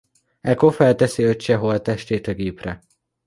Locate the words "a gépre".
2.27-2.81